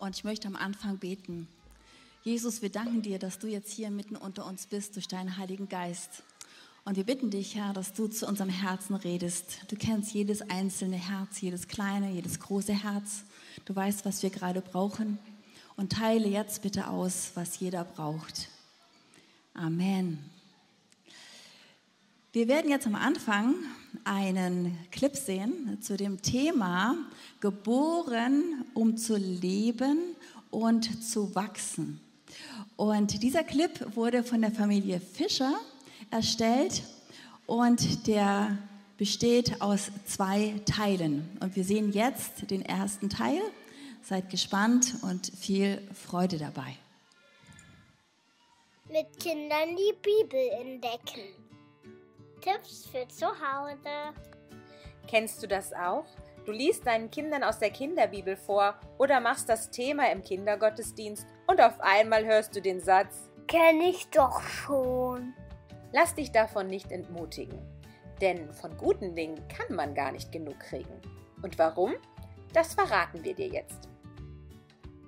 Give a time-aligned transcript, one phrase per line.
[0.00, 1.46] Und ich möchte am Anfang beten.
[2.24, 5.68] Jesus, wir danken dir, dass du jetzt hier mitten unter uns bist durch deinen Heiligen
[5.68, 6.22] Geist.
[6.86, 9.58] Und wir bitten dich, Herr, dass du zu unserem Herzen redest.
[9.68, 13.24] Du kennst jedes einzelne Herz, jedes kleine, jedes große Herz.
[13.66, 15.18] Du weißt, was wir gerade brauchen.
[15.76, 18.48] Und teile jetzt bitte aus, was jeder braucht.
[19.52, 20.18] Amen.
[22.32, 23.56] Wir werden jetzt am Anfang
[24.04, 26.96] einen Clip sehen zu dem Thema
[27.40, 30.14] Geboren, um zu leben
[30.52, 32.00] und zu wachsen.
[32.76, 35.54] Und dieser Clip wurde von der Familie Fischer
[36.12, 36.84] erstellt
[37.46, 38.56] und der
[38.96, 41.36] besteht aus zwei Teilen.
[41.40, 43.40] Und wir sehen jetzt den ersten Teil.
[44.04, 46.76] Seid gespannt und viel Freude dabei.
[48.88, 51.49] Mit Kindern die Bibel entdecken.
[52.40, 54.14] Tipps für zu Hause.
[55.06, 56.06] Kennst du das auch?
[56.46, 61.60] Du liest deinen Kindern aus der Kinderbibel vor oder machst das Thema im Kindergottesdienst und
[61.60, 65.34] auf einmal hörst du den Satz, Kenn ich doch schon.
[65.92, 67.58] Lass dich davon nicht entmutigen,
[68.20, 71.00] denn von guten Dingen kann man gar nicht genug kriegen.
[71.42, 71.94] Und warum?
[72.52, 73.88] Das verraten wir dir jetzt.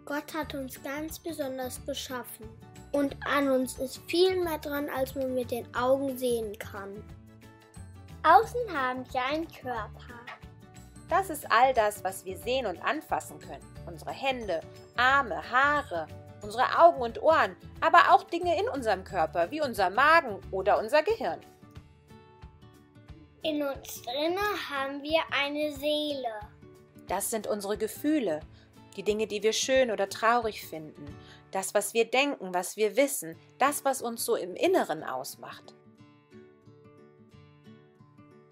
[0.04, 2.48] Gott hat uns ganz besonders geschaffen.
[2.90, 7.02] Und an uns ist viel mehr dran, als man mit den Augen sehen kann.
[8.24, 9.90] Außen haben wir einen Körper.
[11.08, 13.66] Das ist all das, was wir sehen und anfassen können.
[13.84, 14.60] Unsere Hände,
[14.96, 16.06] Arme, Haare,
[16.40, 21.02] unsere Augen und Ohren, aber auch Dinge in unserem Körper, wie unser Magen oder unser
[21.02, 21.40] Gehirn.
[23.42, 26.28] In uns drinne haben wir eine Seele.
[27.08, 28.38] Das sind unsere Gefühle,
[28.94, 31.18] die Dinge, die wir schön oder traurig finden,
[31.50, 35.74] das, was wir denken, was wir wissen, das, was uns so im Inneren ausmacht.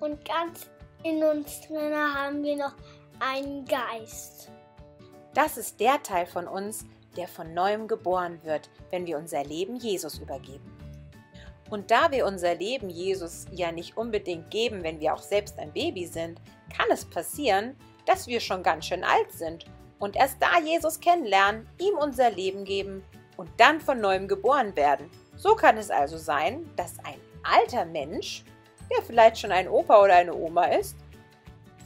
[0.00, 0.68] Und ganz
[1.04, 2.74] in uns drinne haben wir noch
[3.20, 4.50] einen Geist.
[5.34, 6.84] Das ist der Teil von uns,
[7.16, 10.76] der von neuem geboren wird, wenn wir unser Leben Jesus übergeben.
[11.70, 15.72] Und da wir unser Leben Jesus ja nicht unbedingt geben, wenn wir auch selbst ein
[15.72, 16.40] Baby sind,
[16.76, 19.66] kann es passieren, dass wir schon ganz schön alt sind
[20.00, 23.04] und erst da Jesus kennenlernen, ihm unser Leben geben
[23.36, 25.08] und dann von neuem geboren werden.
[25.36, 28.44] So kann es also sein, dass ein alter Mensch,
[28.90, 30.96] der vielleicht schon ein Opa oder eine Oma ist,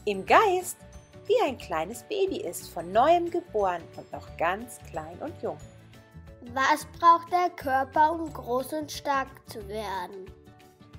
[0.04, 0.78] im Geist
[1.26, 5.58] wie ein kleines Baby ist, von neuem geboren und noch ganz klein und jung.
[6.52, 10.26] Was braucht der Körper, um groß und stark zu werden?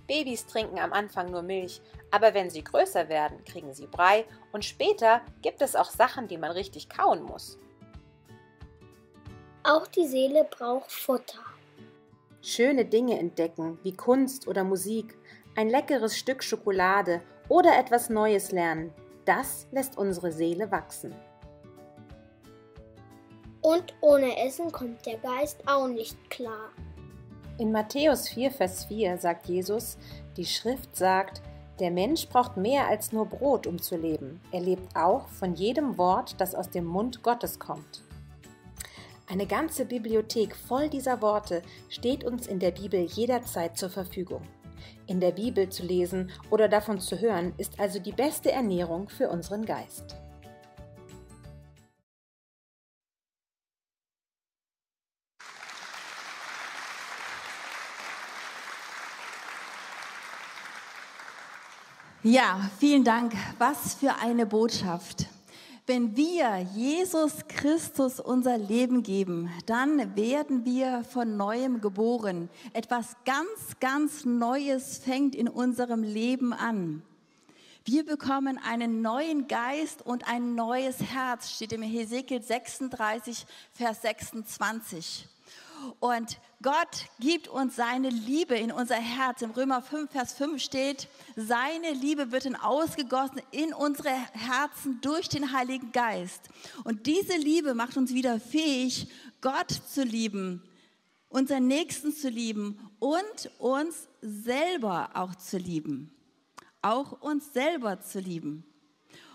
[0.08, 4.66] Babys trinken am Anfang nur Milch, aber wenn sie größer werden, kriegen sie Brei und
[4.66, 7.58] später gibt es auch Sachen, die man richtig kauen muss.
[9.64, 11.40] Auch die Seele braucht Futter.
[12.42, 15.18] Schöne Dinge entdecken, wie Kunst oder Musik,
[15.56, 18.92] ein leckeres Stück Schokolade oder etwas Neues lernen,
[19.24, 21.16] das lässt unsere Seele wachsen.
[23.62, 26.70] Und ohne Essen kommt der Geist auch nicht klar.
[27.58, 29.98] In Matthäus 4, Vers 4 sagt Jesus,
[30.38, 31.42] die Schrift sagt,
[31.80, 34.40] der Mensch braucht mehr als nur Brot, um zu leben.
[34.52, 38.04] Er lebt auch von jedem Wort, das aus dem Mund Gottes kommt.
[39.28, 44.42] Eine ganze Bibliothek voll dieser Worte steht uns in der Bibel jederzeit zur Verfügung.
[45.08, 49.30] In der Bibel zu lesen oder davon zu hören, ist also die beste Ernährung für
[49.30, 50.16] unseren Geist.
[62.24, 63.34] Ja, vielen Dank.
[63.60, 65.28] Was für eine Botschaft.
[65.88, 72.50] Wenn wir Jesus Christus unser Leben geben, dann werden wir von neuem geboren.
[72.73, 77.03] Etwas ganz, ganz Neues fängt in unserem Leben an.
[77.84, 85.28] Wir bekommen einen neuen Geist und ein neues Herz, steht im Hesekiel 36, Vers 26.
[86.00, 89.41] Und Gott gibt uns seine Liebe in unser Herz.
[89.41, 95.29] Im Römer 5, Vers 5 steht, seine Liebe wird dann ausgegossen in unsere Herzen durch
[95.29, 96.50] den Heiligen Geist.
[96.84, 99.07] Und diese Liebe macht uns wieder fähig,
[99.41, 100.64] Gott zu lieben,
[101.29, 106.11] unseren Nächsten zu lieben und uns selber auch zu lieben.
[106.81, 108.64] Auch uns selber zu lieben.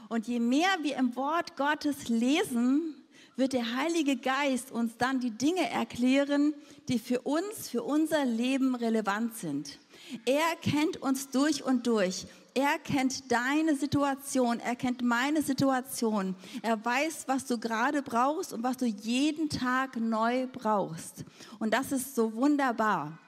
[0.09, 3.00] Und je mehr wir im Wort Gottes lesen,
[3.41, 6.55] wird der Heilige Geist uns dann die Dinge erklären,
[6.89, 9.79] die für uns, für unser Leben relevant sind.
[10.27, 12.27] Er kennt uns durch und durch.
[12.53, 16.35] Er kennt deine Situation, er kennt meine Situation.
[16.61, 21.25] Er weiß, was du gerade brauchst und was du jeden Tag neu brauchst.
[21.59, 23.19] Und das ist so wunderbar.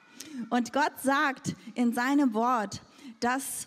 [0.51, 2.83] Und Gott sagt in seinem Wort,
[3.21, 3.67] dass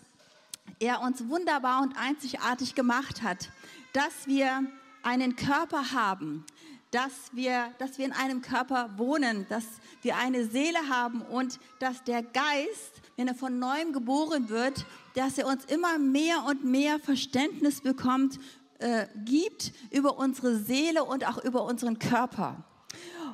[0.78, 3.50] er uns wunderbar und einzigartig gemacht hat,
[3.92, 4.64] dass wir
[5.06, 6.44] einen Körper haben,
[6.90, 9.64] dass wir, dass wir in einem Körper wohnen, dass
[10.02, 15.38] wir eine Seele haben und dass der Geist, wenn er von neuem geboren wird, dass
[15.38, 18.40] er uns immer mehr und mehr Verständnis bekommt,
[18.78, 22.64] äh, gibt über unsere Seele und auch über unseren Körper.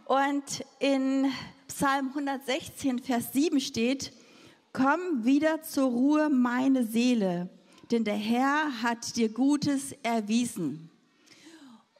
[0.04, 1.32] Und in
[1.68, 4.12] Psalm 116, Vers 7 steht,
[4.74, 7.48] Komm wieder zur Ruhe, meine Seele,
[7.90, 10.91] denn der Herr hat dir Gutes erwiesen.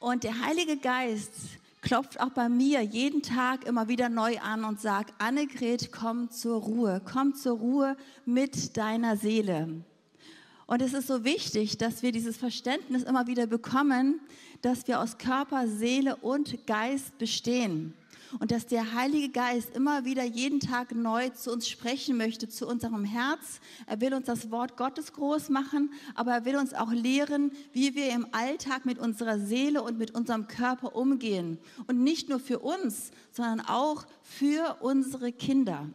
[0.03, 1.31] Und der Heilige Geist
[1.81, 6.61] klopft auch bei mir jeden Tag immer wieder neu an und sagt, Annegret, komm zur
[6.61, 9.85] Ruhe, komm zur Ruhe mit deiner Seele.
[10.67, 14.21] Und es ist so wichtig, dass wir dieses Verständnis immer wieder bekommen,
[14.61, 17.95] dass wir aus Körper, Seele und Geist bestehen
[18.41, 22.67] und dass der Heilige Geist immer wieder jeden Tag neu zu uns sprechen möchte, zu
[22.67, 23.61] unserem Herz.
[23.87, 27.95] Er will uns das Wort Gottes groß machen, aber er will uns auch lehren, wie
[27.95, 31.59] wir im Alltag mit unserer Seele und mit unserem Körper umgehen.
[31.87, 35.89] Und nicht nur für uns, sondern auch für unsere Kinder.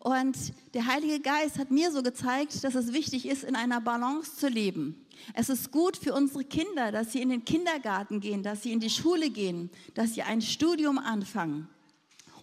[0.00, 0.36] Und
[0.74, 4.48] der Heilige Geist hat mir so gezeigt, dass es wichtig ist, in einer Balance zu
[4.48, 5.06] leben.
[5.32, 8.80] Es ist gut für unsere Kinder, dass sie in den Kindergarten gehen, dass sie in
[8.80, 11.68] die Schule gehen, dass sie ein Studium anfangen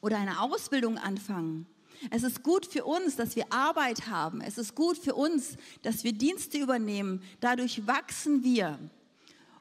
[0.02, 1.68] oder eine Ausbildung anfangen.
[2.10, 4.42] Es ist gut für uns, dass wir Arbeit haben.
[4.42, 7.22] Es ist gut für uns, dass wir Dienste übernehmen.
[7.40, 8.80] Dadurch wachsen wir.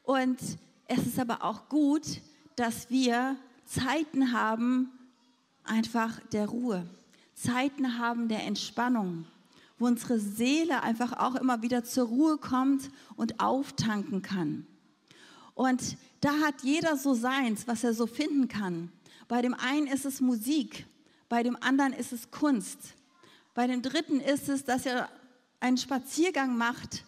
[0.05, 0.39] Und
[0.87, 2.03] es ist aber auch gut,
[2.57, 4.91] dass wir Zeiten haben,
[5.65, 6.89] einfach der Ruhe.
[7.41, 9.27] Zeiten haben der Entspannung
[9.81, 14.67] wo unsere Seele einfach auch immer wieder zur Ruhe kommt und auftanken kann.
[15.55, 18.93] Und da hat jeder so seins, was er so finden kann.
[19.27, 20.87] Bei dem einen ist es Musik,
[21.31, 22.95] bei dem anderen ist es Kunst.
[23.55, 25.09] Bei dem dritten ist es, dass er
[25.61, 27.05] einen Spaziergang macht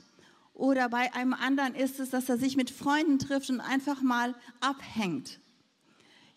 [0.55, 4.35] oder bei einem anderen ist es, dass er sich mit Freunden trifft und einfach mal
[4.61, 5.41] abhängt.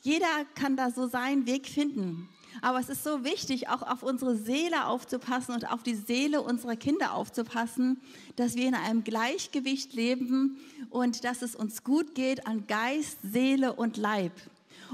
[0.01, 2.29] Jeder kann da so seinen Weg finden.
[2.61, 6.75] Aber es ist so wichtig, auch auf unsere Seele aufzupassen und auf die Seele unserer
[6.75, 8.01] Kinder aufzupassen,
[8.35, 10.57] dass wir in einem Gleichgewicht leben
[10.89, 14.31] und dass es uns gut geht an Geist, Seele und Leib.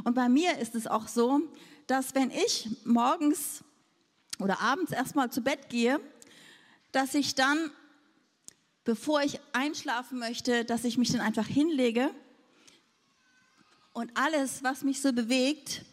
[0.04, 1.42] Und bei mir ist es auch so,
[1.88, 3.64] dass wenn ich morgens
[4.40, 6.00] oder abends erstmal zu Bett gehe,
[6.92, 7.70] dass ich dann,
[8.84, 12.12] bevor ich einschlafen möchte, dass ich mich dann einfach hinlege
[13.94, 15.84] und alles, was mich so bewegt,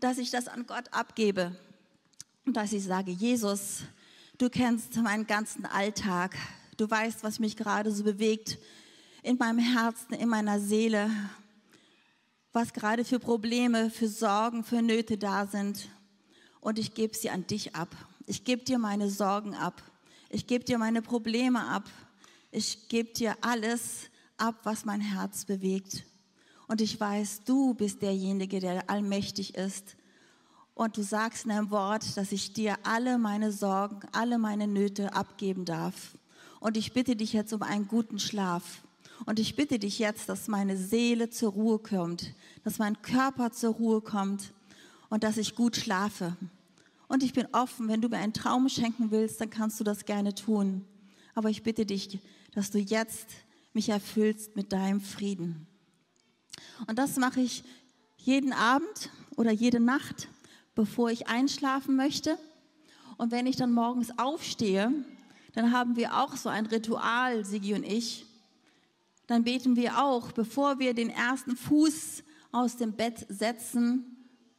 [0.00, 1.54] dass ich das an Gott abgebe
[2.44, 3.80] und dass ich sage, Jesus,
[4.38, 6.36] du kennst meinen ganzen Alltag,
[6.76, 8.58] du weißt, was mich gerade so bewegt
[9.22, 11.10] in meinem Herzen, in meiner Seele,
[12.52, 15.88] was gerade für Probleme, für Sorgen, für Nöte da sind.
[16.60, 17.94] Und ich gebe sie an dich ab.
[18.26, 19.82] Ich gebe dir meine Sorgen ab.
[20.30, 21.88] Ich gebe dir meine Probleme ab.
[22.50, 26.04] Ich gebe dir alles ab, was mein Herz bewegt.
[26.68, 29.96] Und ich weiß, du bist derjenige, der allmächtig ist.
[30.74, 35.14] Und du sagst in deinem Wort, dass ich dir alle meine Sorgen, alle meine Nöte
[35.14, 36.16] abgeben darf.
[36.60, 38.82] Und ich bitte dich jetzt um einen guten Schlaf.
[39.26, 42.32] Und ich bitte dich jetzt, dass meine Seele zur Ruhe kommt,
[42.64, 44.52] dass mein Körper zur Ruhe kommt
[45.08, 46.36] und dass ich gut schlafe.
[47.08, 50.04] Und ich bin offen, wenn du mir einen Traum schenken willst, dann kannst du das
[50.04, 50.84] gerne tun.
[51.34, 52.20] Aber ich bitte dich,
[52.52, 53.28] dass du jetzt
[53.72, 55.67] mich erfüllst mit deinem Frieden.
[56.86, 57.64] Und das mache ich
[58.16, 60.28] jeden Abend oder jede Nacht,
[60.74, 62.38] bevor ich einschlafen möchte.
[63.16, 64.92] Und wenn ich dann morgens aufstehe,
[65.54, 68.26] dann haben wir auch so ein Ritual, Sigi und ich.
[69.26, 74.16] Dann beten wir auch, bevor wir den ersten Fuß aus dem Bett setzen,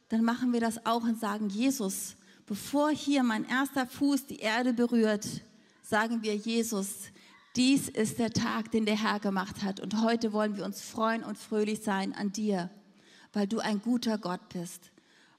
[0.10, 4.74] dann machen wir das auch und sagen, Jesus, bevor hier mein erster Fuß die Erde
[4.74, 5.26] berührt,
[5.82, 7.12] sagen wir, Jesus,
[7.56, 9.80] dies ist der Tag, den der Herr gemacht hat.
[9.80, 12.70] Und heute wollen wir uns freuen und fröhlich sein an dir,
[13.34, 14.92] weil du ein guter Gott bist,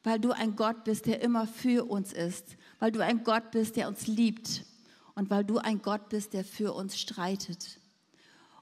[0.02, 3.76] weil du ein Gott bist, der immer für uns ist, weil du ein Gott bist,
[3.76, 4.64] der uns liebt
[5.14, 7.78] und weil du ein Gott bist, der für uns streitet.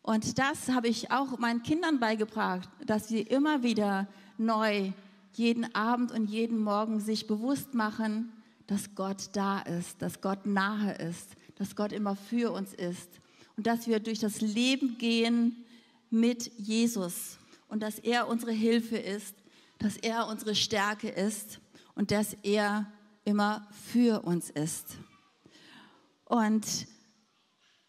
[0.03, 4.93] Und das habe ich auch meinen Kindern beigebracht, dass sie immer wieder neu
[5.33, 8.33] jeden Abend und jeden Morgen sich bewusst machen,
[8.67, 13.21] dass Gott da ist, dass Gott nahe ist, dass Gott immer für uns ist
[13.59, 15.65] und dass wir durch das Leben gehen
[16.11, 19.35] mit Jesus und dass er unsere Hilfe ist,
[19.81, 21.59] dass er unsere Stärke ist
[21.97, 22.87] und dass er
[23.25, 24.99] immer für uns ist.
[26.25, 26.87] Und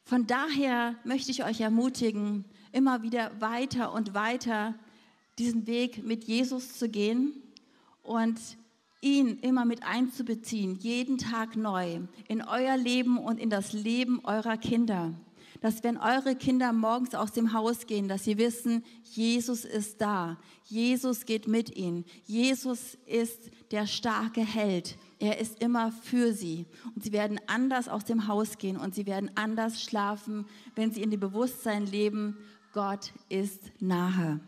[0.06, 4.74] von daher möchte ich euch ermutigen, immer wieder weiter und weiter
[5.38, 7.44] diesen Weg mit Jesus zu gehen
[8.02, 8.40] und
[9.02, 14.58] ihn immer mit einzubeziehen, jeden Tag neu, in euer Leben und in das Leben eurer
[14.58, 15.14] Kinder
[15.62, 20.38] dass wenn eure Kinder morgens aus dem Haus gehen, dass sie wissen, Jesus ist da,
[20.66, 26.66] Jesus geht mit ihnen, Jesus ist der starke Held, er ist immer für sie.
[26.96, 31.02] Und sie werden anders aus dem Haus gehen und sie werden anders schlafen, wenn sie
[31.02, 32.38] in dem Bewusstsein leben,
[32.74, 34.40] Gott ist nahe.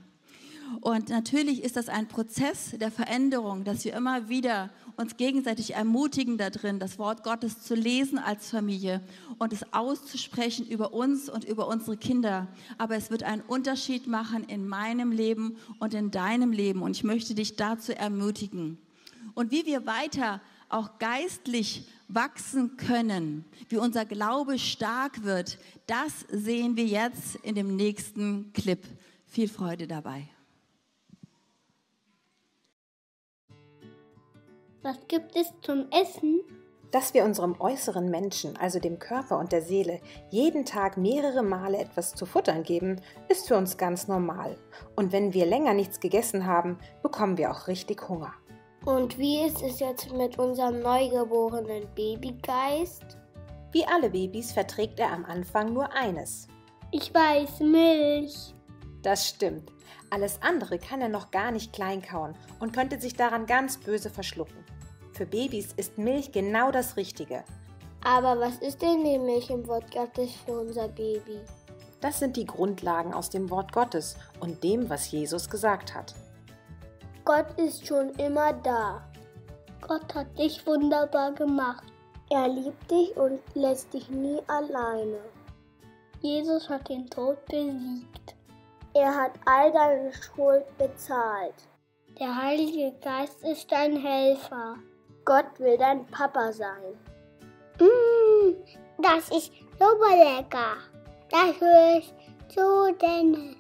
[0.79, 6.37] Und natürlich ist das ein Prozess der Veränderung, dass wir immer wieder uns gegenseitig ermutigen
[6.37, 9.01] darin, das Wort Gottes zu lesen als Familie
[9.39, 12.47] und es auszusprechen über uns und über unsere Kinder.
[12.77, 16.81] Aber es wird einen Unterschied machen in meinem Leben und in deinem Leben.
[16.81, 18.77] Und ich möchte dich dazu ermutigen.
[19.33, 25.57] Und wie wir weiter auch geistlich wachsen können, wie unser Glaube stark wird,
[25.87, 28.83] das sehen wir jetzt in dem nächsten Clip.
[29.27, 30.29] Viel Freude dabei.
[34.83, 36.41] Was gibt es zum Essen?
[36.89, 41.77] Dass wir unserem äußeren Menschen, also dem Körper und der Seele, jeden Tag mehrere Male
[41.77, 44.57] etwas zu futtern geben, ist für uns ganz normal.
[44.95, 48.33] Und wenn wir länger nichts gegessen haben, bekommen wir auch richtig Hunger.
[48.83, 53.17] Und wie ist es jetzt mit unserem neugeborenen Babygeist?
[53.71, 56.47] Wie alle Babys verträgt er am Anfang nur eines.
[56.89, 58.55] Ich weiß, Milch.
[59.03, 59.71] Das stimmt.
[60.09, 64.09] Alles andere kann er noch gar nicht klein kauen und könnte sich daran ganz böse
[64.09, 64.65] verschlucken.
[65.13, 67.43] Für Babys ist Milch genau das Richtige.
[68.03, 71.39] Aber was ist denn die Milch im Wort Gottes für unser Baby?
[71.99, 76.15] Das sind die Grundlagen aus dem Wort Gottes und dem, was Jesus gesagt hat.
[77.25, 79.03] Gott ist schon immer da.
[79.81, 81.83] Gott hat dich wunderbar gemacht.
[82.31, 85.19] Er liebt dich und lässt dich nie alleine.
[86.21, 88.35] Jesus hat den Tod besiegt.
[88.93, 91.55] Er hat all deine Schuld bezahlt.
[92.19, 94.77] Der Heilige Geist ist dein Helfer.
[95.25, 96.95] Gott will dein Papa sein.
[97.79, 98.55] Mmh,
[98.99, 100.77] das ist super lecker.
[101.29, 102.13] Das höre ich
[102.49, 103.55] so denn.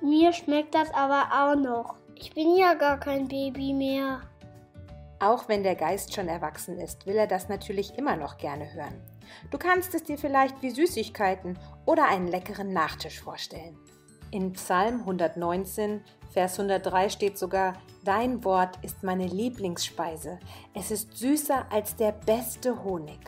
[0.00, 1.96] Mir schmeckt das aber auch noch.
[2.14, 4.20] Ich bin ja gar kein Baby mehr.
[5.20, 9.00] Auch wenn der Geist schon erwachsen ist, will er das natürlich immer noch gerne hören.
[9.50, 13.78] Du kannst es dir vielleicht wie Süßigkeiten oder einen leckeren Nachtisch vorstellen.
[14.32, 20.40] In Psalm 119, Vers 103 steht sogar, Dein Wort ist meine Lieblingsspeise.
[20.74, 23.20] Es ist süßer als der beste Honig.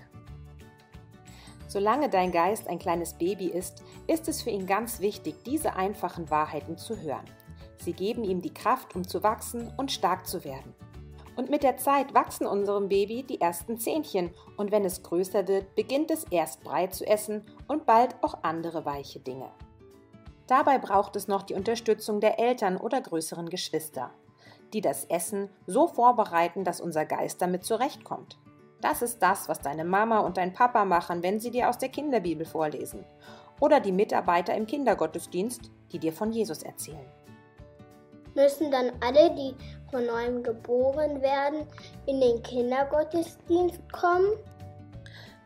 [1.69, 6.29] Solange dein Geist ein kleines Baby ist, ist es für ihn ganz wichtig, diese einfachen
[6.29, 7.25] Wahrheiten zu hören.
[7.77, 10.75] Sie geben ihm die Kraft, um zu wachsen und stark zu werden.
[11.37, 15.77] Und mit der Zeit wachsen unserem Baby die ersten Zähnchen und wenn es größer wird,
[15.77, 19.53] beginnt es erst Brei zu essen und bald auch andere weiche Dinge.
[20.49, 24.11] Dabei braucht es noch die Unterstützung der Eltern oder größeren Geschwister,
[24.75, 28.37] die das Essen so vorbereiten, dass unser Geist damit zurechtkommt.
[28.81, 31.89] Das ist das, was deine Mama und dein Papa machen, wenn sie dir aus der
[31.89, 33.05] Kinderbibel vorlesen.
[33.61, 37.07] Oder die Mitarbeiter im Kindergottesdienst, die dir von Jesus erzählen.
[38.35, 39.55] Müssen dann alle, die
[39.91, 41.67] von neuem geboren werden,
[42.07, 44.27] in den Kindergottesdienst kommen?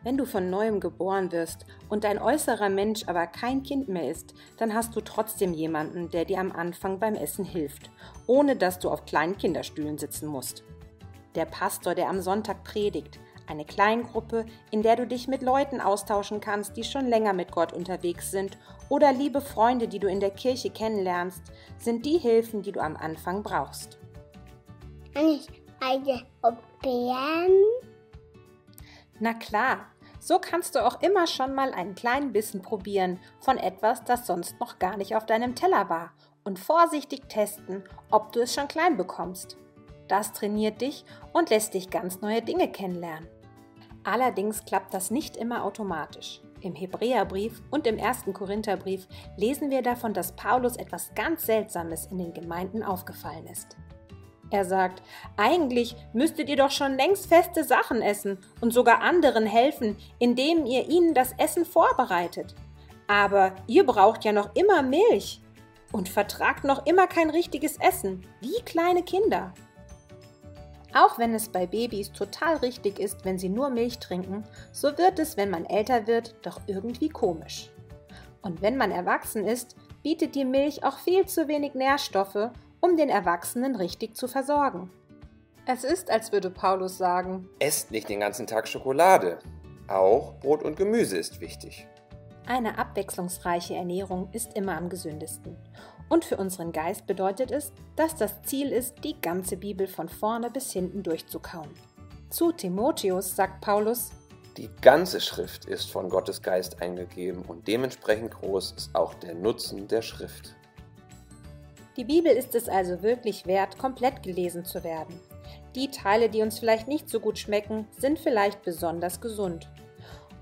[0.01, 4.33] Wenn du von neuem geboren wirst und dein äußerer Mensch aber kein Kind mehr ist,
[4.57, 7.91] dann hast du trotzdem jemanden, der dir am Anfang beim Essen hilft,
[8.25, 10.63] ohne dass du auf kleinen Kinderstühlen sitzen musst.
[11.35, 16.39] Der Pastor, der am Sonntag predigt, eine Kleingruppe, in der du dich mit Leuten austauschen
[16.39, 20.31] kannst, die schon länger mit Gott unterwegs sind, oder liebe Freunde, die du in der
[20.31, 21.41] Kirche kennenlernst,
[21.77, 23.99] sind die Hilfen, die du am Anfang brauchst.
[25.13, 25.47] Kann ich
[25.81, 27.51] eine probieren?
[29.19, 29.87] Na klar,
[30.19, 34.59] so kannst du auch immer schon mal einen kleinen Bissen probieren von etwas, das sonst
[34.59, 36.11] noch gar nicht auf deinem Teller war
[36.43, 39.57] und vorsichtig testen, ob du es schon klein bekommst.
[40.07, 43.27] Das trainiert dich und lässt dich ganz neue Dinge kennenlernen.
[44.03, 46.41] Allerdings klappt das nicht immer automatisch.
[46.61, 49.07] Im Hebräerbrief und im ersten Korintherbrief
[49.37, 53.77] lesen wir davon, dass Paulus etwas ganz Seltsames in den Gemeinden aufgefallen ist.
[54.51, 55.03] Er sagt,
[55.37, 60.89] eigentlich müsstet ihr doch schon längst feste Sachen essen und sogar anderen helfen, indem ihr
[60.89, 62.55] ihnen das Essen vorbereitet.
[63.07, 65.41] Aber ihr braucht ja noch immer Milch
[65.91, 69.53] und vertragt noch immer kein richtiges Essen, wie kleine Kinder.
[70.93, 75.19] Auch wenn es bei Babys total richtig ist, wenn sie nur Milch trinken, so wird
[75.19, 77.69] es, wenn man älter wird, doch irgendwie komisch.
[78.41, 82.49] Und wenn man erwachsen ist, bietet die Milch auch viel zu wenig Nährstoffe
[82.81, 84.89] um den Erwachsenen richtig zu versorgen.
[85.65, 89.39] Es ist, als würde Paulus sagen, Esst nicht den ganzen Tag Schokolade.
[89.87, 91.87] Auch Brot und Gemüse ist wichtig.
[92.47, 95.55] Eine abwechslungsreiche Ernährung ist immer am gesündesten.
[96.09, 100.49] Und für unseren Geist bedeutet es, dass das Ziel ist, die ganze Bibel von vorne
[100.49, 101.69] bis hinten durchzukauen.
[102.31, 104.09] Zu Timotheus sagt Paulus,
[104.57, 109.87] Die ganze Schrift ist von Gottes Geist eingegeben und dementsprechend groß ist auch der Nutzen
[109.87, 110.55] der Schrift.
[111.97, 115.19] Die Bibel ist es also wirklich wert, komplett gelesen zu werden.
[115.75, 119.69] Die Teile, die uns vielleicht nicht so gut schmecken, sind vielleicht besonders gesund.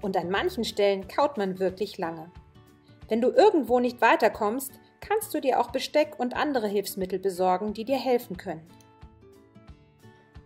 [0.01, 2.32] Und an manchen Stellen kaut man wirklich lange.
[3.08, 7.86] Wenn du irgendwo nicht weiterkommst, kannst du dir auch Besteck und andere Hilfsmittel besorgen, die
[7.86, 8.68] dir helfen können.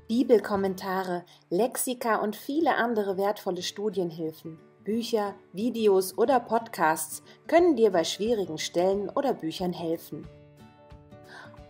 [0.07, 8.57] Bibelkommentare, Lexika und viele andere wertvolle Studienhilfen, Bücher, Videos oder Podcasts können dir bei schwierigen
[8.57, 10.27] Stellen oder Büchern helfen.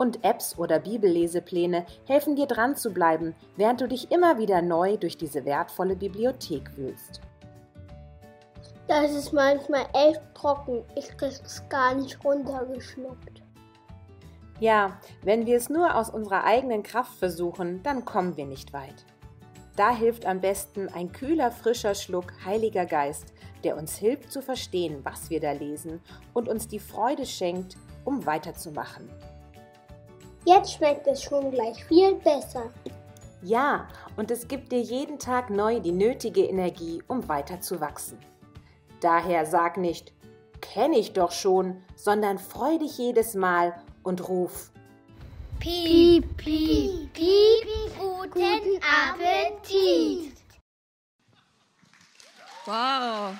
[0.01, 4.98] Und Apps oder Bibellesepläne helfen dir dran zu bleiben, während du dich immer wieder neu
[4.98, 7.22] durch diese wertvolle Bibliothek wühlst.
[8.88, 10.84] Das ist manchmal echt trocken.
[10.96, 13.43] Ich krieg's gar nicht runtergeschluckt.
[14.60, 19.05] Ja, wenn wir es nur aus unserer eigenen Kraft versuchen, dann kommen wir nicht weit.
[19.75, 25.01] Da hilft am besten ein kühler, frischer Schluck Heiliger Geist, der uns hilft zu verstehen,
[25.03, 26.01] was wir da lesen
[26.34, 29.08] und uns die Freude schenkt, um weiterzumachen.
[30.46, 32.72] Jetzt schmeckt es schon gleich viel besser.
[33.44, 38.20] Ja, und es gibt dir jeden Tag neu die nötige Energie, um weiter zu wachsen.
[39.00, 40.14] Daher sag nicht,
[40.62, 44.72] kenne ich doch schon, sondern freu dich jedes Mal und ruf.
[45.60, 47.68] Piep, piep, piep,
[48.00, 50.34] guten Appetit.
[52.66, 53.36] Wow.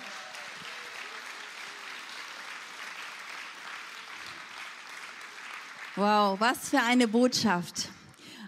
[6.02, 7.90] Wow, was für eine Botschaft.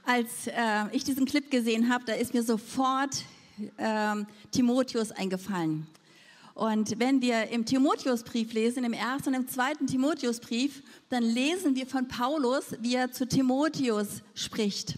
[0.04, 3.26] Als äh, ich diesen Clip gesehen habe, da ist mir sofort
[3.78, 5.86] ähm, Timotheus eingefallen.
[6.56, 11.86] Und wenn wir im Timotheusbrief lesen, im ersten und im zweiten Timotheusbrief, dann lesen wir
[11.86, 14.98] von Paulus, wie er zu Timotheus spricht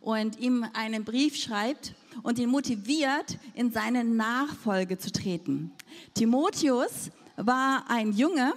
[0.00, 1.94] und ihm einen Brief schreibt
[2.24, 5.70] und ihn motiviert, in seine Nachfolge zu treten.
[6.14, 8.54] Timotheus war ein Junge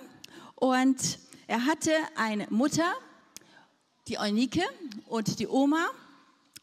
[0.55, 2.91] und er hatte eine Mutter,
[4.07, 4.61] die Eunike
[5.07, 5.87] und die Oma,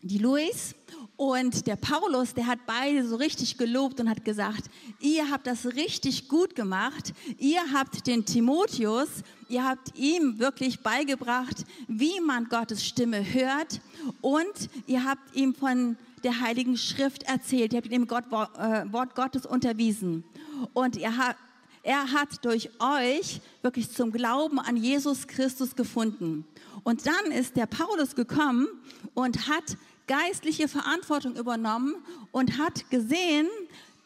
[0.01, 0.75] die Louis
[1.17, 4.65] und der Paulus, der hat beide so richtig gelobt und hat gesagt,
[5.01, 7.13] ihr habt das richtig gut gemacht.
[7.39, 9.09] Ihr habt den Timotheus,
[9.49, 13.81] ihr habt ihm wirklich beigebracht, wie man Gottes Stimme hört.
[14.21, 17.73] Und ihr habt ihm von der Heiligen Schrift erzählt.
[17.73, 18.25] Ihr habt ihm Gott,
[18.59, 20.25] äh, Wort Gottes unterwiesen.
[20.73, 21.37] Und er hat,
[21.83, 26.45] er hat durch euch wirklich zum Glauben an Jesus Christus gefunden.
[26.85, 28.69] Und dann ist der Paulus gekommen
[29.15, 31.97] und hat geistliche Verantwortung übernommen
[32.31, 33.49] und hat gesehen,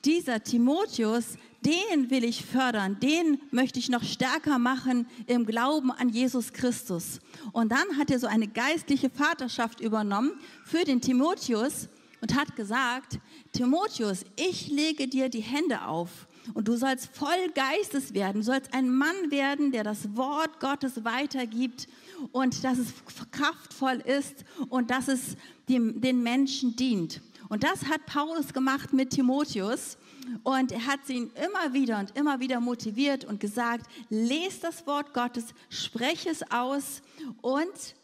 [0.04, 6.08] dieser Timotheus, den will ich fördern, den möchte ich noch stärker machen im Glauben an
[6.08, 7.20] Jesus Christus.
[7.52, 10.32] Und dann hat er so eine geistliche Vaterschaft übernommen
[10.64, 11.88] für den Timotheus
[12.20, 13.18] und hat gesagt,
[13.52, 18.72] Timotheus, ich lege dir die Hände auf und du sollst voll Geistes werden, du sollst
[18.74, 21.88] ein Mann werden, der das Wort Gottes weitergibt
[22.32, 22.92] und dass es
[23.30, 25.36] kraftvoll ist und dass es
[25.68, 27.20] dem, den Menschen dient.
[27.48, 29.98] Und das hat Paulus gemacht mit Timotheus.
[30.42, 35.14] Und er hat ihn immer wieder und immer wieder motiviert und gesagt, lest das Wort
[35.14, 37.00] Gottes, spreche es aus
[37.42, 37.94] und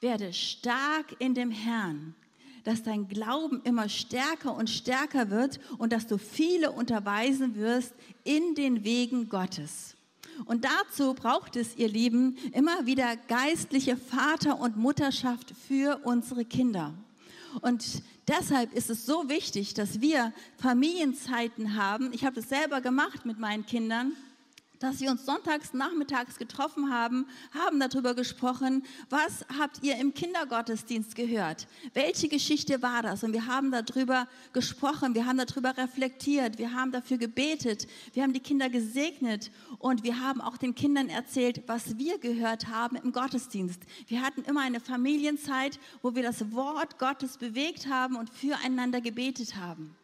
[0.00, 2.14] werde stark in dem Herrn,
[2.64, 7.94] dass dein Glauben immer stärker und stärker wird und dass du viele unterweisen wirst
[8.24, 9.96] in den Wegen Gottes.
[10.46, 16.94] Und dazu braucht es, ihr Lieben, immer wieder geistliche Vater- und Mutterschaft für unsere Kinder.
[17.60, 22.12] Und deshalb ist es so wichtig, dass wir Familienzeiten haben.
[22.12, 24.12] Ich habe das selber gemacht mit meinen Kindern
[24.80, 31.14] dass wir uns sonntags nachmittags getroffen haben, haben darüber gesprochen, was habt ihr im Kindergottesdienst
[31.14, 31.68] gehört?
[31.92, 33.22] Welche Geschichte war das?
[33.22, 38.32] Und wir haben darüber gesprochen, wir haben darüber reflektiert, wir haben dafür gebetet, wir haben
[38.32, 43.12] die Kinder gesegnet und wir haben auch den Kindern erzählt, was wir gehört haben im
[43.12, 43.82] Gottesdienst.
[44.08, 49.56] Wir hatten immer eine Familienzeit, wo wir das Wort Gottes bewegt haben und füreinander gebetet
[49.56, 49.94] haben.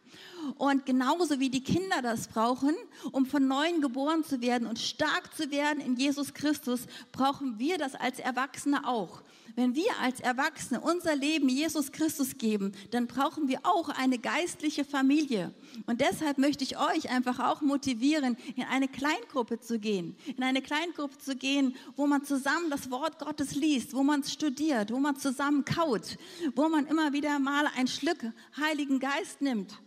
[0.57, 2.75] Und genauso wie die Kinder das brauchen,
[3.11, 7.77] um von neuem geboren zu werden und stark zu werden in Jesus Christus, brauchen wir
[7.77, 9.21] das als Erwachsene auch.
[9.57, 14.85] Wenn wir als Erwachsene unser Leben Jesus Christus geben, dann brauchen wir auch eine geistliche
[14.85, 15.51] Familie.
[15.87, 20.15] Und deshalb möchte ich euch einfach auch motivieren, in eine Kleingruppe zu gehen.
[20.27, 24.31] In eine Kleingruppe zu gehen, wo man zusammen das Wort Gottes liest, wo man es
[24.31, 26.19] studiert, wo man zusammen kaut,
[26.53, 28.19] wo man immer wieder mal ein Schluck
[28.59, 29.79] Heiligen Geist nimmt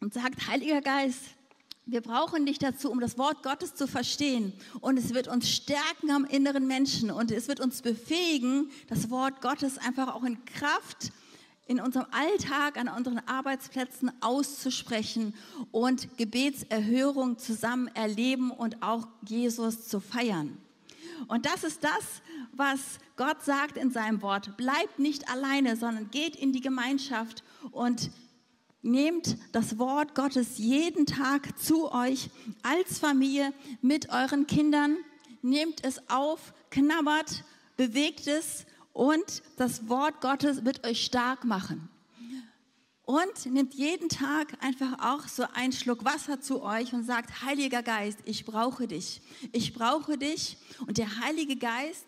[0.00, 1.20] und sagt, Heiliger Geist,
[1.86, 4.52] wir brauchen dich dazu, um das Wort Gottes zu verstehen.
[4.80, 9.40] Und es wird uns stärken am inneren Menschen und es wird uns befähigen, das Wort
[9.40, 11.12] Gottes einfach auch in Kraft
[11.66, 15.34] in unserem Alltag, an unseren Arbeitsplätzen auszusprechen
[15.70, 20.58] und Gebetserhörung zusammen erleben und auch Jesus zu feiern.
[21.28, 24.56] Und das ist das, was Gott sagt in seinem Wort.
[24.56, 28.10] Bleibt nicht alleine, sondern geht in die Gemeinschaft und
[28.82, 32.30] nehmt das Wort Gottes jeden Tag zu euch
[32.62, 34.96] als Familie mit euren Kindern.
[35.42, 37.44] Nehmt es auf, knabbert,
[37.76, 41.88] bewegt es und das Wort Gottes wird euch stark machen.
[43.04, 47.82] Und nehmt jeden Tag einfach auch so einen Schluck Wasser zu euch und sagt, Heiliger
[47.82, 49.20] Geist, ich brauche dich.
[49.50, 50.58] Ich brauche dich.
[50.86, 52.04] Und der Heilige Geist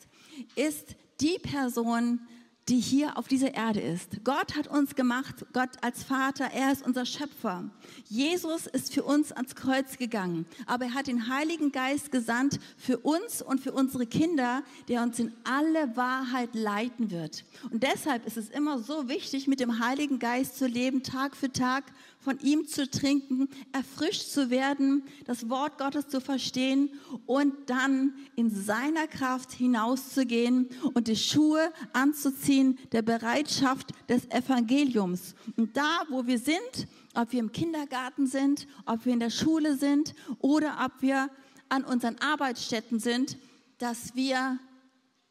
[0.55, 2.21] ist die Person,
[2.69, 4.25] die hier auf dieser Erde ist.
[4.25, 7.65] Gott hat uns gemacht, Gott als Vater, er ist unser Schöpfer.
[8.09, 12.99] Jesus ist für uns ans Kreuz gegangen, aber er hat den Heiligen Geist gesandt für
[12.99, 17.45] uns und für unsere Kinder, der uns in alle Wahrheit leiten wird.
[17.71, 21.51] Und deshalb ist es immer so wichtig, mit dem Heiligen Geist zu leben, Tag für
[21.51, 21.85] Tag
[22.23, 26.91] von ihm zu trinken, erfrischt zu werden, das Wort Gottes zu verstehen
[27.27, 35.35] und dann in seiner Kraft hinauszugehen und die Schuhe anzuziehen der Bereitschaft des Evangeliums.
[35.57, 39.77] Und da, wo wir sind, ob wir im Kindergarten sind, ob wir in der Schule
[39.77, 41.29] sind oder ob wir
[41.69, 43.37] an unseren Arbeitsstätten sind,
[43.79, 44.59] dass wir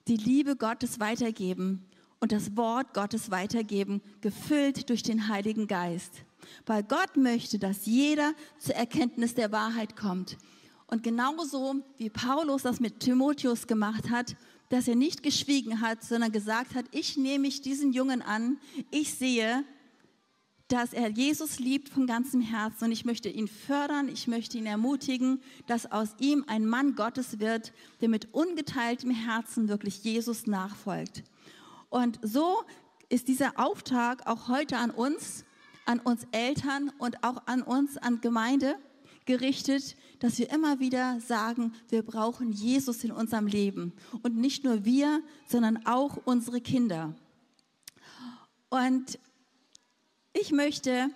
[0.08, 1.86] die Liebe Gottes weitergeben
[2.19, 6.25] und das Wort Gottes weitergeben, gefüllt durch den Heiligen Geist
[6.65, 10.38] weil Gott möchte, dass jeder zur Erkenntnis der Wahrheit kommt.
[10.88, 14.36] Und genauso wie Paulus das mit Timotheus gemacht hat,
[14.69, 18.58] dass er nicht geschwiegen hat, sondern gesagt hat, ich nehme mich diesen Jungen an,
[18.89, 19.63] ich sehe,
[20.71, 24.65] dass er Jesus liebt von ganzem Herzen und ich möchte ihn fördern, ich möchte ihn
[24.65, 31.23] ermutigen, dass aus ihm ein Mann Gottes wird, der mit ungeteiltem Herzen wirklich Jesus nachfolgt.
[31.89, 32.63] Und so
[33.10, 35.43] ist dieser Auftrag auch heute an uns,
[35.91, 38.77] an uns Eltern und auch an uns, an Gemeinde
[39.25, 43.93] gerichtet, dass wir immer wieder sagen, wir brauchen Jesus in unserem Leben.
[44.23, 47.13] Und nicht nur wir, sondern auch unsere Kinder.
[48.69, 49.19] Und
[50.34, 51.10] ich möchte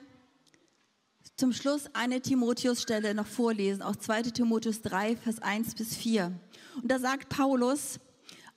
[1.38, 6.38] zum Schluss eine Timotheus-Stelle noch vorlesen, aus 2 Timotheus 3, Vers 1 bis 4.
[6.82, 8.00] Und da sagt Paulus,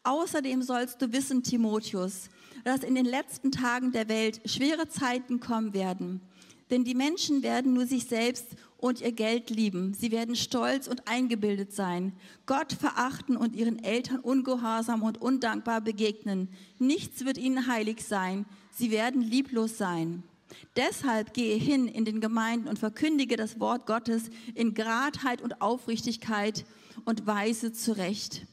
[0.02, 2.28] außerdem sollst du wissen, Timotheus,
[2.68, 6.20] dass in den letzten Tagen der Welt schwere Zeiten kommen werden.
[6.70, 8.44] Denn die Menschen werden nur sich selbst
[8.76, 9.94] und ihr Geld lieben.
[9.94, 12.12] Sie werden stolz und eingebildet sein,
[12.44, 16.50] Gott verachten und ihren Eltern ungehorsam und undankbar begegnen.
[16.78, 18.44] Nichts wird ihnen heilig sein.
[18.70, 20.22] Sie werden lieblos sein.
[20.76, 26.66] Deshalb gehe hin in den Gemeinden und verkündige das Wort Gottes in Gradheit und Aufrichtigkeit
[27.07, 28.46] und weise zurecht.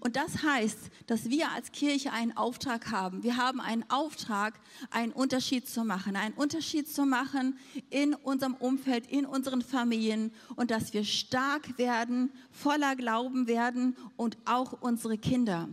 [0.00, 3.22] Und das heißt, dass wir als Kirche einen Auftrag haben.
[3.22, 4.58] Wir haben einen Auftrag,
[4.90, 7.58] einen Unterschied zu machen, einen Unterschied zu machen
[7.90, 14.36] in unserem Umfeld, in unseren Familien und dass wir stark werden, voller Glauben werden und
[14.44, 15.68] auch unsere Kinder.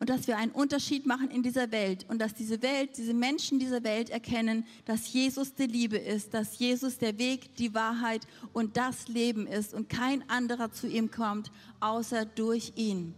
[0.00, 3.58] Und dass wir einen Unterschied machen in dieser Welt und dass diese Welt, diese Menschen
[3.58, 8.76] dieser Welt erkennen, dass Jesus die Liebe ist, dass Jesus der Weg, die Wahrheit und
[8.76, 13.14] das Leben ist und kein anderer zu ihm kommt, außer durch ihn.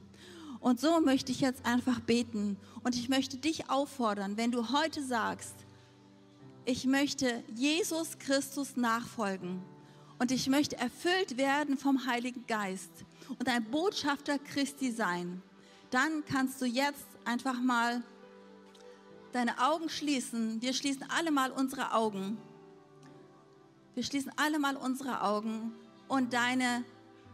[0.60, 5.02] Und so möchte ich jetzt einfach beten und ich möchte dich auffordern, wenn du heute
[5.02, 5.54] sagst,
[6.64, 9.62] ich möchte Jesus Christus nachfolgen
[10.18, 12.90] und ich möchte erfüllt werden vom Heiligen Geist
[13.38, 15.42] und ein Botschafter Christi sein,
[15.90, 18.02] dann kannst du jetzt einfach mal
[19.32, 20.60] deine Augen schließen.
[20.60, 22.36] Wir schließen alle mal unsere Augen.
[23.94, 25.72] Wir schließen alle mal unsere Augen
[26.08, 26.84] und deine,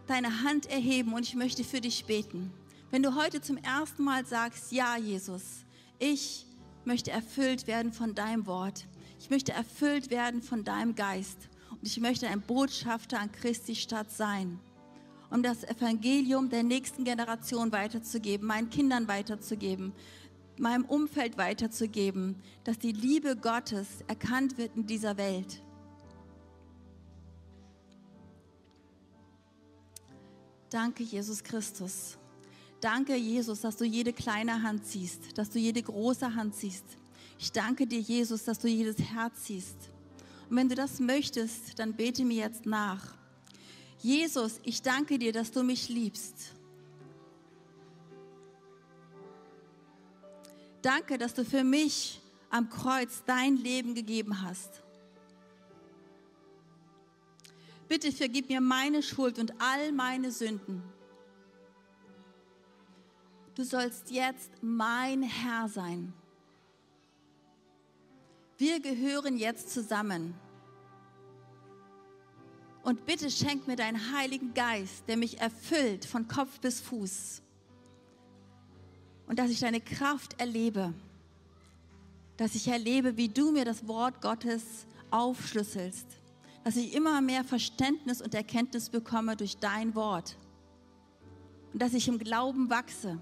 [0.07, 2.53] deine Hand erheben und ich möchte für dich beten.
[2.95, 5.65] Wenn du heute zum ersten Mal sagst, ja Jesus,
[5.99, 6.47] ich
[6.85, 8.87] möchte erfüllt werden von deinem Wort.
[9.19, 11.49] Ich möchte erfüllt werden von deinem Geist.
[11.73, 14.61] Und ich möchte ein Botschafter an Christi Stadt sein,
[15.29, 19.93] um das Evangelium der nächsten Generation weiterzugeben, meinen Kindern weiterzugeben,
[20.57, 25.61] meinem Umfeld weiterzugeben, dass die Liebe Gottes erkannt wird in dieser Welt.
[30.71, 32.19] Danke, Jesus Christus.
[32.85, 36.85] Danke, Jesus, dass du jede kleine Hand siehst, dass du jede große Hand siehst.
[37.39, 39.89] Ich danke dir, Jesus, dass du jedes Herz siehst.
[40.51, 43.15] Und wenn du das möchtest, dann bete mir jetzt nach.
[44.01, 46.53] Jesus, ich danke dir, dass du mich liebst.
[50.83, 52.21] Danke, dass du für mich
[52.51, 54.83] am Kreuz dein Leben gegeben hast.
[57.89, 60.94] Bitte vergib mir meine Schuld und all meine Sünden.
[63.55, 66.13] Du sollst jetzt mein Herr sein.
[68.59, 70.35] Wir gehören jetzt zusammen.
[72.83, 77.43] Und bitte schenk mir deinen Heiligen Geist, der mich erfüllt von Kopf bis Fuß.
[79.27, 80.93] Und dass ich deine Kraft erlebe.
[82.37, 86.07] Dass ich erlebe, wie du mir das Wort Gottes aufschlüsselst.
[86.65, 90.37] Dass ich immer mehr Verständnis und Erkenntnis bekomme durch dein Wort.
[91.73, 93.19] Und dass ich im Glauben wachse.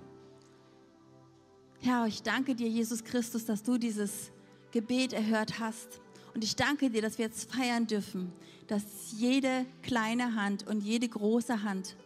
[1.85, 4.31] Herr, ich danke dir, Jesus Christus, dass du dieses
[4.71, 6.01] Gebet erhört hast.
[6.33, 8.33] Und ich danke dir, dass wir jetzt feiern dürfen,
[8.69, 8.85] dass
[9.17, 11.97] jede kleine Hand und jede große Hand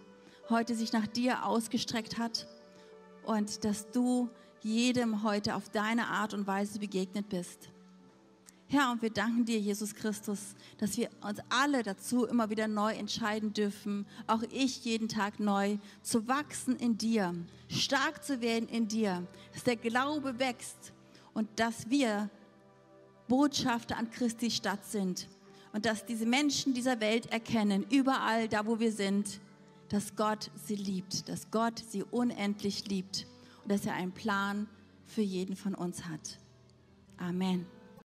[0.49, 2.49] heute sich nach dir ausgestreckt hat
[3.27, 4.31] und dass du
[4.63, 7.69] jedem heute auf deine Art und Weise begegnet bist.
[8.69, 12.93] Herr, und wir danken dir, Jesus Christus, dass wir uns alle dazu immer wieder neu
[12.95, 17.33] entscheiden dürfen, auch ich jeden Tag neu, zu wachsen in dir,
[17.69, 20.93] stark zu werden in dir, dass der Glaube wächst
[21.33, 22.29] und dass wir
[23.29, 25.29] Botschafter an Christi Stadt sind
[25.73, 29.41] und dass diese Menschen dieser Welt erkennen, überall da, wo wir sind,
[29.91, 33.29] dass Gott sie liebt, dass Gott sie unendlich liebt
[33.63, 34.67] und dass er einen Plan
[35.05, 36.41] für jeden von uns hat.
[37.17, 37.76] Amen.